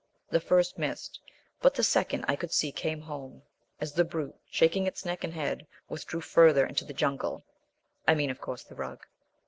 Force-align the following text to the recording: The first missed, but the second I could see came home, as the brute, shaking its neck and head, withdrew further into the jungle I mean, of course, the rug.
The 0.31 0.39
first 0.39 0.79
missed, 0.79 1.19
but 1.61 1.75
the 1.75 1.83
second 1.83 2.25
I 2.27 2.35
could 2.35 2.51
see 2.51 2.71
came 2.71 3.01
home, 3.01 3.43
as 3.79 3.93
the 3.93 4.03
brute, 4.03 4.33
shaking 4.49 4.87
its 4.87 5.05
neck 5.05 5.23
and 5.23 5.35
head, 5.35 5.67
withdrew 5.89 6.21
further 6.21 6.65
into 6.65 6.85
the 6.85 6.93
jungle 6.95 7.45
I 8.07 8.15
mean, 8.15 8.31
of 8.31 8.41
course, 8.41 8.63
the 8.63 8.73
rug. 8.73 9.05